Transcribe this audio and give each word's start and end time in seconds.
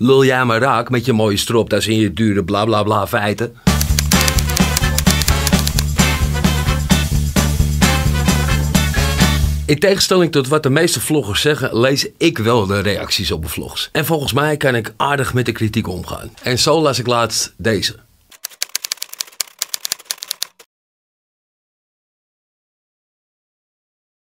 Lul 0.00 0.24
jij 0.24 0.44
maar 0.44 0.60
raak 0.60 0.90
met 0.90 1.04
je 1.04 1.12
mooie 1.12 1.36
stropdas 1.36 1.86
en 1.86 1.96
je 1.96 2.12
dure 2.12 2.44
bla 2.44 2.64
bla 2.64 2.82
bla 2.82 3.06
feiten. 3.06 3.54
In 9.66 9.78
tegenstelling 9.78 10.32
tot 10.32 10.48
wat 10.48 10.62
de 10.62 10.70
meeste 10.70 11.00
vloggers 11.00 11.40
zeggen, 11.40 11.78
lees 11.80 12.08
ik 12.18 12.38
wel 12.38 12.66
de 12.66 12.80
reacties 12.80 13.30
op 13.30 13.42
de 13.42 13.48
vlogs. 13.48 13.88
En 13.92 14.04
volgens 14.04 14.32
mij 14.32 14.56
kan 14.56 14.74
ik 14.74 14.94
aardig 14.96 15.34
met 15.34 15.46
de 15.46 15.52
kritiek 15.52 15.88
omgaan. 15.88 16.30
En 16.42 16.58
zo 16.58 16.80
las 16.80 16.98
ik 16.98 17.06
laatst 17.06 17.54
deze. 17.56 17.96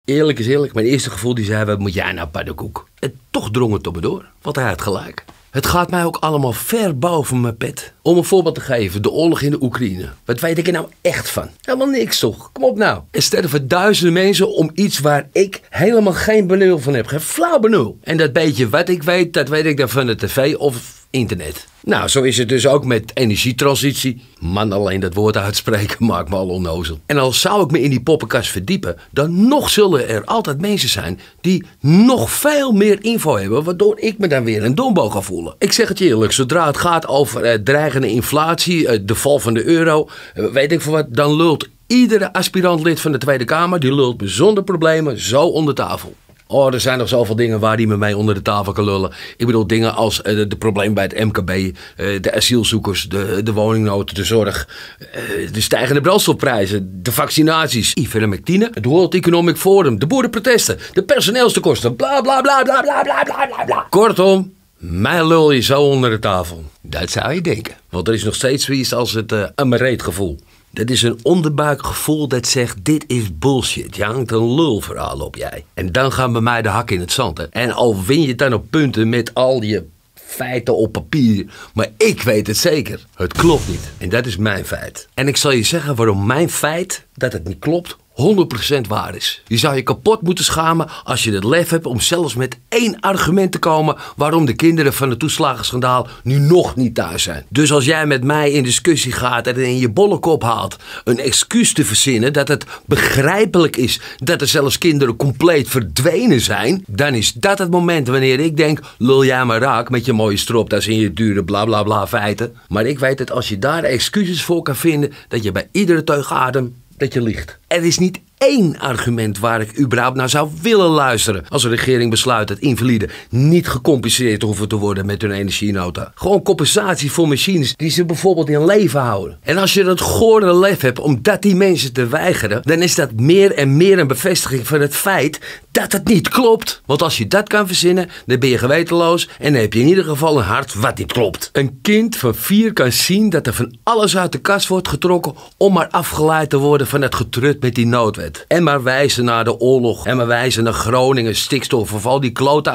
Eerlijk 0.04 0.38
is 0.38 0.46
eerlijk, 0.46 0.74
mijn 0.74 0.86
eerste 0.86 1.10
gevoel 1.10 1.34
die 1.34 1.44
zei, 1.44 1.64
wat 1.64 1.78
moet 1.78 1.94
jij 1.94 2.12
nou 2.12 2.28
paddenkoek? 2.28 2.88
En 2.98 3.20
toch 3.30 3.50
drong 3.50 3.72
het 3.72 3.86
op 3.86 3.94
me 3.94 4.00
door, 4.00 4.24
want 4.42 4.56
hij 4.56 4.68
had 4.68 4.82
gelijk. 4.82 5.24
Het 5.58 5.66
gaat 5.66 5.90
mij 5.90 6.04
ook 6.04 6.16
allemaal 6.16 6.52
ver 6.52 6.98
boven 6.98 7.40
mijn 7.40 7.56
pet. 7.56 7.92
Om 8.02 8.16
een 8.16 8.24
voorbeeld 8.24 8.54
te 8.54 8.60
geven, 8.60 9.02
de 9.02 9.10
oorlog 9.10 9.40
in 9.40 9.50
de 9.50 9.62
Oekraïne. 9.62 10.08
Wat 10.24 10.40
weet 10.40 10.58
ik 10.58 10.66
er 10.66 10.72
nou 10.72 10.86
echt 11.00 11.30
van? 11.30 11.48
Helemaal 11.60 11.86
niks 11.86 12.18
toch? 12.18 12.52
Kom 12.52 12.64
op 12.64 12.76
nou. 12.76 13.02
Er 13.10 13.22
sterven 13.22 13.68
duizenden 13.68 14.12
mensen 14.12 14.54
om 14.54 14.70
iets 14.74 14.98
waar 14.98 15.28
ik 15.32 15.60
helemaal 15.68 16.12
geen 16.12 16.46
benul 16.46 16.78
van 16.78 16.94
heb. 16.94 17.06
Geen 17.06 17.20
flauw 17.20 17.58
benul. 17.58 17.98
En 18.02 18.16
dat 18.16 18.32
beetje 18.32 18.68
wat 18.68 18.88
ik 18.88 19.02
weet, 19.02 19.32
dat 19.32 19.48
weet 19.48 19.64
ik 19.64 19.76
dan 19.76 19.88
van 19.88 20.06
de 20.06 20.16
tv 20.16 20.54
of 20.56 20.97
internet. 21.10 21.66
Nou, 21.82 22.08
zo 22.08 22.22
is 22.22 22.38
het 22.38 22.48
dus 22.48 22.66
ook 22.66 22.84
met 22.84 23.10
energietransitie. 23.14 24.22
Man, 24.38 24.72
alleen 24.72 25.00
dat 25.00 25.14
woord 25.14 25.36
uitspreken 25.36 26.06
maakt 26.06 26.28
me 26.28 26.36
al 26.36 26.48
onnozel. 26.48 27.00
En 27.06 27.18
al 27.18 27.32
zou 27.32 27.64
ik 27.64 27.70
me 27.70 27.80
in 27.80 27.90
die 27.90 28.00
poppenkast 28.00 28.50
verdiepen, 28.50 28.96
dan 29.10 29.48
nog 29.48 29.70
zullen 29.70 30.08
er 30.08 30.24
altijd 30.24 30.60
mensen 30.60 30.88
zijn 30.88 31.20
die 31.40 31.64
nog 31.80 32.30
veel 32.30 32.72
meer 32.72 33.04
info 33.04 33.36
hebben, 33.36 33.64
waardoor 33.64 33.98
ik 33.98 34.18
me 34.18 34.28
dan 34.28 34.44
weer 34.44 34.64
een 34.64 34.74
dombo 34.74 35.10
ga 35.10 35.20
voelen. 35.20 35.54
Ik 35.58 35.72
zeg 35.72 35.88
het 35.88 35.98
je 35.98 36.04
eerlijk, 36.04 36.32
zodra 36.32 36.66
het 36.66 36.76
gaat 36.76 37.06
over 37.06 37.42
eh, 37.42 37.58
dreigende 37.58 38.10
inflatie, 38.10 38.88
eh, 38.88 38.98
de 39.02 39.14
val 39.14 39.38
van 39.38 39.54
de 39.54 39.64
euro, 39.64 40.08
eh, 40.34 40.44
weet 40.44 40.72
ik 40.72 40.80
voor 40.80 40.92
wat, 40.92 41.06
dan 41.14 41.36
lult 41.36 41.68
iedere 41.86 42.32
aspirant 42.32 42.82
lid 42.82 43.00
van 43.00 43.12
de 43.12 43.18
Tweede 43.18 43.44
Kamer, 43.44 43.80
die 43.80 43.94
lult 43.94 44.20
me 44.20 44.28
zonder 44.28 44.64
problemen 44.64 45.20
zo 45.20 45.42
onder 45.42 45.74
tafel. 45.74 46.14
Oh, 46.50 46.74
er 46.74 46.80
zijn 46.80 46.98
nog 46.98 47.08
zoveel 47.08 47.36
dingen 47.36 47.60
waar 47.60 47.76
die 47.76 47.86
me 47.86 47.96
mee 47.96 48.16
onder 48.16 48.34
de 48.34 48.42
tafel 48.42 48.72
kan 48.72 48.84
lullen. 48.84 49.12
Ik 49.36 49.46
bedoel 49.46 49.66
dingen 49.66 49.94
als 49.94 50.20
uh, 50.24 50.48
de, 50.48 50.56
problemen 50.58 50.94
bij 50.94 51.04
het 51.04 51.24
MKB, 51.24 51.50
uh, 51.50 51.74
de 51.96 52.34
asielzoekers, 52.34 53.08
de, 53.08 53.40
de 53.42 53.52
woningnood, 53.52 54.16
de 54.16 54.24
zorg, 54.24 54.68
uh, 55.00 55.52
de 55.52 55.60
stijgende 55.60 56.00
brandstofprijzen, 56.00 57.02
de 57.02 57.12
vaccinaties, 57.12 57.94
ivermectine, 57.94 58.70
het 58.74 58.84
World 58.84 59.14
Economic 59.14 59.56
Forum, 59.56 59.98
de 59.98 60.06
boerenprotesten, 60.06 60.78
de 60.92 61.02
personeelstekorten, 61.02 61.96
bla 61.96 62.20
bla 62.20 62.40
bla 62.40 62.62
bla 62.62 62.80
bla 62.80 63.02
bla 63.02 63.46
bla 63.46 63.64
bla. 63.64 63.86
Kortom, 63.90 64.52
mij 64.78 65.26
lul 65.26 65.50
je 65.50 65.60
zo 65.60 65.82
onder 65.82 66.10
de 66.10 66.18
tafel. 66.18 66.64
Dat 66.82 67.10
zou 67.10 67.34
je 67.34 67.40
denken. 67.40 67.74
Want 67.90 68.08
er 68.08 68.14
is 68.14 68.24
nog 68.24 68.34
steeds 68.34 68.64
zoiets 68.64 68.94
als 68.94 69.12
het 69.12 69.32
uh, 69.32 69.96
gevoel. 69.96 70.38
Dat 70.70 70.90
is 70.90 71.02
een 71.02 71.18
onderbuikgevoel 71.22 72.28
dat 72.28 72.46
zegt: 72.46 72.84
dit 72.84 73.04
is 73.06 73.38
bullshit. 73.38 73.96
Je 73.96 74.04
hangt 74.04 74.30
een 74.30 74.54
lulverhaal 74.54 75.18
op 75.18 75.36
jij. 75.36 75.64
En 75.74 75.92
dan 75.92 76.12
gaan 76.12 76.32
bij 76.32 76.40
mij 76.40 76.62
de 76.62 76.68
hak 76.68 76.90
in 76.90 77.00
het 77.00 77.12
zand. 77.12 77.48
En 77.48 77.72
al 77.72 78.02
win 78.02 78.20
je 78.20 78.28
het 78.28 78.38
dan 78.38 78.52
op 78.52 78.70
punten 78.70 79.08
met 79.08 79.34
al 79.34 79.62
je 79.62 79.84
feiten 80.14 80.76
op 80.76 80.92
papier. 80.92 81.46
Maar 81.74 81.88
ik 81.96 82.22
weet 82.22 82.46
het 82.46 82.56
zeker. 82.56 83.06
Het 83.14 83.32
klopt 83.32 83.68
niet. 83.68 83.90
En 83.98 84.08
dat 84.08 84.26
is 84.26 84.36
mijn 84.36 84.64
feit. 84.64 85.08
En 85.14 85.28
ik 85.28 85.36
zal 85.36 85.50
je 85.50 85.62
zeggen 85.62 85.94
waarom 85.94 86.26
mijn 86.26 86.50
feit 86.50 87.06
dat 87.14 87.32
het 87.32 87.44
niet 87.44 87.58
klopt 87.58 87.96
100% 88.18 88.80
waar 88.88 89.14
is. 89.14 89.42
Je 89.46 89.56
zou 89.56 89.76
je 89.76 89.82
kapot 89.82 90.22
moeten 90.22 90.44
schamen 90.44 90.88
als 91.04 91.24
je 91.24 91.32
het 91.32 91.44
lef 91.44 91.70
hebt 91.70 91.86
om 91.86 92.00
zelfs 92.00 92.34
met 92.34 92.58
één 92.68 93.00
argument 93.00 93.52
te 93.52 93.58
komen 93.58 93.96
waarom 94.16 94.44
de 94.44 94.54
kinderen 94.54 94.92
van 94.92 95.10
het 95.10 95.18
toeslagenschandaal 95.18 96.08
nu 96.22 96.38
nog 96.38 96.76
niet 96.76 96.94
thuis 96.94 97.22
zijn. 97.22 97.44
Dus 97.48 97.72
als 97.72 97.84
jij 97.84 98.06
met 98.06 98.24
mij 98.24 98.50
in 98.50 98.62
discussie 98.62 99.12
gaat 99.12 99.46
en 99.46 99.56
in 99.56 99.78
je 99.78 99.90
bolle 99.90 100.18
kop 100.18 100.42
haalt 100.42 100.76
een 101.04 101.18
excuus 101.18 101.72
te 101.72 101.84
verzinnen 101.84 102.32
dat 102.32 102.48
het 102.48 102.66
begrijpelijk 102.84 103.76
is 103.76 104.00
dat 104.16 104.40
er 104.40 104.48
zelfs 104.48 104.78
kinderen 104.78 105.16
compleet 105.16 105.68
verdwenen 105.68 106.40
zijn, 106.40 106.84
dan 106.86 107.14
is 107.14 107.32
dat 107.32 107.58
het 107.58 107.70
moment 107.70 108.08
wanneer 108.08 108.40
ik 108.40 108.56
denk: 108.56 108.80
lul 108.98 109.24
jij 109.24 109.44
maar 109.44 109.60
raak 109.60 109.90
met 109.90 110.04
je 110.04 110.12
mooie 110.12 110.36
stropdas 110.36 110.86
en 110.86 110.96
je 110.96 111.12
dure 111.12 111.44
bla 111.44 111.64
bla 111.64 111.82
bla 111.82 112.06
feiten. 112.06 112.56
Maar 112.68 112.86
ik 112.86 112.98
weet 112.98 113.18
dat 113.18 113.30
als 113.30 113.48
je 113.48 113.58
daar 113.58 113.82
excuses 113.82 114.42
voor 114.42 114.62
kan 114.62 114.76
vinden, 114.76 115.12
dat 115.28 115.42
je 115.42 115.52
bij 115.52 115.68
iedere 115.72 116.04
teug 116.04 116.32
adem 116.32 116.74
dat 116.98 117.12
je 117.12 117.22
liegt. 117.22 117.58
Er 117.66 117.84
is 117.84 117.98
niet 117.98 118.20
één 118.38 118.78
argument 118.78 119.38
waar 119.38 119.60
ik 119.60 119.78
überhaupt 119.78 120.16
naar 120.16 120.28
zou 120.28 120.50
willen 120.62 120.86
luisteren. 120.86 121.44
Als 121.48 121.62
de 121.62 121.68
regering 121.68 122.10
besluit 122.10 122.48
dat 122.48 122.58
invaliden 122.58 123.10
niet 123.30 123.68
gecompenseerd 123.68 124.42
hoeven 124.42 124.68
te 124.68 124.76
worden 124.76 125.06
met 125.06 125.22
hun 125.22 125.30
energienota. 125.30 126.12
Gewoon 126.14 126.42
compensatie 126.42 127.12
voor 127.12 127.28
machines 127.28 127.76
die 127.76 127.90
ze 127.90 128.04
bijvoorbeeld 128.04 128.48
in 128.48 128.64
leven 128.64 129.00
houden. 129.00 129.38
En 129.42 129.56
als 129.56 129.74
je 129.74 129.84
dat 129.84 130.00
gore 130.00 130.54
lef 130.54 130.80
hebt 130.80 130.98
om 130.98 131.18
dat 131.22 131.42
die 131.42 131.56
mensen 131.56 131.92
te 131.92 132.06
weigeren, 132.06 132.62
dan 132.62 132.82
is 132.82 132.94
dat 132.94 133.12
meer 133.12 133.54
en 133.54 133.76
meer 133.76 133.98
een 133.98 134.06
bevestiging 134.06 134.66
van 134.66 134.80
het 134.80 134.96
feit 134.96 135.40
dat 135.80 135.92
het 135.92 136.08
niet 136.08 136.28
klopt. 136.28 136.82
Want 136.86 137.02
als 137.02 137.18
je 137.18 137.26
dat 137.26 137.48
kan 137.48 137.66
verzinnen, 137.66 138.10
dan 138.26 138.38
ben 138.38 138.48
je 138.48 138.58
gewetenloos 138.58 139.28
en 139.38 139.52
dan 139.52 139.62
heb 139.62 139.72
je 139.72 139.80
in 139.80 139.86
ieder 139.86 140.04
geval 140.04 140.38
een 140.38 140.44
hart 140.44 140.74
wat 140.74 140.98
niet 140.98 141.12
klopt. 141.12 141.50
Een 141.52 141.78
kind 141.82 142.16
van 142.16 142.34
vier 142.34 142.72
kan 142.72 142.92
zien 142.92 143.30
dat 143.30 143.46
er 143.46 143.54
van 143.54 143.76
alles 143.82 144.16
uit 144.16 144.32
de 144.32 144.38
kast 144.38 144.68
wordt 144.68 144.88
getrokken 144.88 145.34
om 145.56 145.72
maar 145.72 145.88
afgeleid 145.90 146.50
te 146.50 146.58
worden 146.58 146.86
van 146.86 147.02
het 147.02 147.14
getrut 147.14 147.62
met 147.62 147.74
die 147.74 147.86
noodwet. 147.86 148.44
En 148.48 148.62
maar 148.62 148.82
wijzen 148.82 149.24
naar 149.24 149.44
de 149.44 149.60
oorlog. 149.60 150.06
En 150.06 150.16
maar 150.16 150.26
wijzen 150.26 150.64
naar 150.64 150.72
Groningen, 150.72 151.36
stikstof 151.36 151.92
of 151.92 152.06
al 152.06 152.20
die 152.20 152.30
klote 152.30 152.66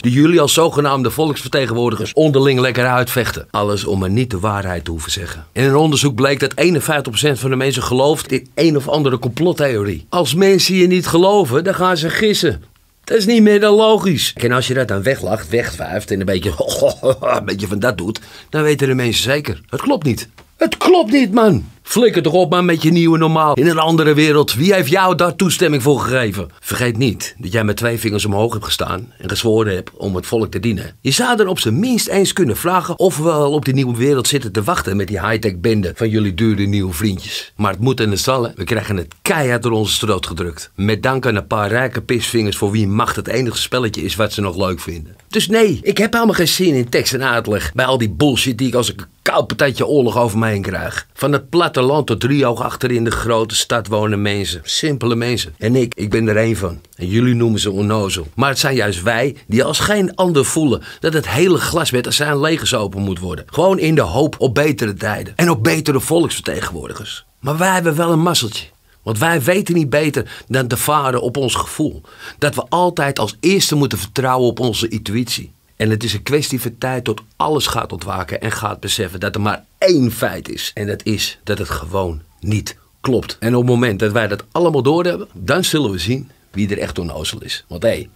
die 0.00 0.12
jullie 0.12 0.40
als 0.40 0.52
zogenaamde 0.52 1.10
volksvertegenwoordigers 1.10 2.12
onderling 2.12 2.60
lekker 2.60 2.86
uitvechten. 2.86 3.46
Alles 3.50 3.84
om 3.84 3.98
maar 3.98 4.10
niet 4.10 4.30
de 4.30 4.38
waarheid 4.38 4.84
te 4.84 4.90
hoeven 4.90 5.10
zeggen. 5.10 5.46
In 5.52 5.64
een 5.64 5.76
onderzoek 5.76 6.14
bleek 6.14 6.40
dat 6.40 6.54
51% 6.54 7.38
van 7.38 7.50
de 7.50 7.56
mensen 7.56 7.82
gelooft 7.82 8.32
in 8.32 8.48
een 8.54 8.76
of 8.76 8.88
andere 8.88 9.18
complottheorie. 9.18 10.06
Als 10.08 10.34
mensen 10.34 10.74
je 10.74 10.86
niet 10.86 11.06
geloven, 11.06 11.64
dan 11.64 11.74
gaan 11.74 11.96
ze 11.96 12.10
Dat 12.40 13.18
is 13.18 13.26
niet 13.26 13.42
meer 13.42 13.60
dan 13.60 13.74
logisch. 13.74 14.32
En 14.36 14.52
als 14.52 14.66
je 14.66 14.74
dat 14.74 14.88
dan 14.88 15.02
weglacht, 15.02 15.48
wegvuift 15.48 16.10
en 16.10 16.20
een 16.20 16.26
beetje, 16.26 16.52
een 17.38 17.44
beetje 17.44 17.66
van 17.66 17.78
dat 17.78 17.98
doet, 17.98 18.20
dan 18.48 18.62
weten 18.62 18.88
de 18.88 18.94
mensen 18.94 19.22
zeker. 19.22 19.60
Het 19.68 19.80
klopt 19.80 20.04
niet. 20.04 20.28
Het 20.56 20.76
klopt 20.76 21.12
niet, 21.12 21.32
man. 21.32 21.68
Flikker 21.90 22.22
toch 22.22 22.32
op 22.32 22.50
man 22.50 22.64
met 22.64 22.82
je 22.82 22.90
nieuwe 22.90 23.18
normaal. 23.18 23.54
In 23.54 23.66
een 23.66 23.78
andere 23.78 24.14
wereld. 24.14 24.54
Wie 24.54 24.74
heeft 24.74 24.90
jou 24.90 25.14
daar 25.14 25.36
toestemming 25.36 25.82
voor 25.82 26.00
gegeven? 26.00 26.50
Vergeet 26.60 26.98
niet 26.98 27.34
dat 27.38 27.52
jij 27.52 27.64
met 27.64 27.76
twee 27.76 27.98
vingers 27.98 28.24
omhoog 28.24 28.52
hebt 28.52 28.64
gestaan 28.64 29.12
en 29.18 29.28
gezworen 29.28 29.74
hebt 29.74 29.90
om 29.96 30.16
het 30.16 30.26
volk 30.26 30.50
te 30.50 30.60
dienen. 30.60 30.96
Je 31.00 31.10
zou 31.10 31.36
dan 31.36 31.46
op 31.46 31.58
zijn 31.58 31.78
minst 31.78 32.08
eens 32.08 32.32
kunnen 32.32 32.56
vragen 32.56 32.98
of 32.98 33.16
we 33.16 33.22
wel 33.22 33.52
op 33.52 33.64
die 33.64 33.74
nieuwe 33.74 33.96
wereld 33.96 34.28
zitten 34.28 34.52
te 34.52 34.62
wachten 34.62 34.96
met 34.96 35.08
die 35.08 35.26
high-tech 35.26 35.58
bende 35.58 35.92
van 35.94 36.08
jullie 36.08 36.34
dure 36.34 36.66
nieuwe 36.66 36.92
vriendjes. 36.92 37.52
Maar 37.56 37.72
het 37.72 37.80
moet 37.80 38.00
in 38.00 38.10
de 38.10 38.16
stallen. 38.16 38.52
We 38.56 38.64
krijgen 38.64 38.96
het 38.96 39.14
keihard 39.22 39.62
door 39.62 39.72
onze 39.72 39.92
stroot 39.92 40.26
gedrukt. 40.26 40.70
Met 40.74 41.02
dank 41.02 41.26
aan 41.26 41.34
een 41.34 41.46
paar 41.46 41.68
rijke 41.68 42.00
pisvingers 42.00 42.56
voor 42.56 42.70
wie 42.70 42.86
macht 42.86 43.16
het 43.16 43.28
enige 43.28 43.58
spelletje 43.58 44.02
is 44.02 44.16
wat 44.16 44.32
ze 44.32 44.40
nog 44.40 44.56
leuk 44.56 44.80
vinden. 44.80 45.16
Dus 45.28 45.48
nee, 45.48 45.80
ik 45.82 45.98
heb 45.98 46.12
helemaal 46.12 46.34
geen 46.34 46.48
zin 46.48 46.74
in 46.74 46.88
tekst 46.88 47.14
en 47.14 47.24
uitleg 47.24 47.72
bij 47.74 47.84
al 47.84 47.98
die 47.98 48.10
bullshit 48.10 48.58
die 48.58 48.68
ik 48.68 48.74
als 48.74 48.88
een 48.88 49.00
koud 49.22 49.46
patatje 49.46 49.86
oorlog 49.86 50.18
over 50.18 50.38
mij 50.38 50.50
heen 50.50 50.62
krijg. 50.62 51.06
Van 51.12 51.32
het 51.32 51.48
platteland 51.48 52.06
tot 52.06 52.20
driehoog 52.20 52.62
achter 52.62 52.90
in 52.90 53.04
de 53.04 53.10
grote 53.10 53.56
stad 53.56 53.86
wonen 53.86 54.22
mensen. 54.22 54.60
Simpele 54.64 55.14
mensen. 55.14 55.54
En 55.58 55.76
ik, 55.76 55.94
ik 55.94 56.10
ben 56.10 56.28
er 56.28 56.36
één 56.36 56.56
van. 56.56 56.80
En 56.96 57.06
jullie 57.06 57.34
noemen 57.34 57.60
ze 57.60 57.70
onnozel. 57.70 58.26
Maar 58.34 58.48
het 58.48 58.58
zijn 58.58 58.74
juist 58.74 59.02
wij 59.02 59.36
die 59.46 59.64
als 59.64 59.78
geen 59.78 60.14
ander 60.14 60.44
voelen 60.44 60.82
dat 61.00 61.12
het 61.12 61.28
hele 61.28 61.58
glas 61.58 61.90
met 61.90 62.14
zijn 62.14 62.40
legers 62.40 62.74
open 62.74 63.02
moet 63.02 63.18
worden. 63.18 63.44
Gewoon 63.48 63.78
in 63.78 63.94
de 63.94 64.00
hoop 64.00 64.34
op 64.38 64.54
betere 64.54 64.94
tijden. 64.94 65.32
En 65.36 65.50
op 65.50 65.62
betere 65.62 66.00
volksvertegenwoordigers. 66.00 67.24
Maar 67.40 67.58
wij 67.58 67.72
hebben 67.72 67.96
wel 67.96 68.12
een 68.12 68.22
mazzeltje. 68.22 68.66
Want 69.02 69.18
wij 69.18 69.42
weten 69.42 69.74
niet 69.74 69.90
beter 69.90 70.42
dan 70.48 70.66
te 70.66 70.76
varen 70.76 71.22
op 71.22 71.36
ons 71.36 71.54
gevoel. 71.54 72.02
Dat 72.38 72.54
we 72.54 72.64
altijd 72.68 73.18
als 73.18 73.36
eerste 73.40 73.74
moeten 73.74 73.98
vertrouwen 73.98 74.48
op 74.48 74.60
onze 74.60 74.88
intuïtie. 74.88 75.52
En 75.80 75.90
het 75.90 76.04
is 76.04 76.12
een 76.12 76.22
kwestie 76.22 76.60
van 76.60 76.78
tijd 76.78 77.04
tot 77.04 77.22
alles 77.36 77.66
gaat 77.66 77.92
ontwaken 77.92 78.40
en 78.40 78.52
gaat 78.52 78.80
beseffen 78.80 79.20
dat 79.20 79.34
er 79.34 79.40
maar 79.40 79.64
één 79.78 80.12
feit 80.12 80.48
is. 80.48 80.70
En 80.74 80.86
dat 80.86 81.02
is 81.04 81.38
dat 81.44 81.58
het 81.58 81.68
gewoon 81.68 82.22
niet 82.40 82.76
klopt. 83.00 83.36
En 83.38 83.54
op 83.54 83.60
het 83.60 83.70
moment 83.70 83.98
dat 83.98 84.12
wij 84.12 84.28
dat 84.28 84.44
allemaal 84.52 84.82
doorhebben, 84.82 85.28
dan 85.32 85.64
zullen 85.64 85.90
we 85.90 85.98
zien 85.98 86.30
wie 86.50 86.70
er 86.70 86.78
echt 86.78 86.98
onnozel 86.98 87.42
is. 87.42 87.64
Want 87.68 87.82
hé, 87.82 88.08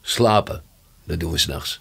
slapen, 0.00 0.62
dat 1.04 1.20
doen 1.20 1.30
we 1.30 1.38
s'nachts. 1.38 1.80